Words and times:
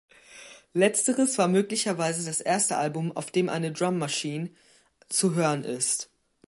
Letzteres 0.73 1.37
war 1.37 1.47
möglicherweise 1.47 2.25
das 2.25 2.41
erste 2.41 2.77
Album, 2.77 3.15
auf 3.15 3.29
dem 3.29 3.49
eine 3.49 3.71
Drum 3.71 3.99
Machine 3.99 4.49
zu 5.09 5.35
hören 5.35 5.63
ist. 5.63 6.09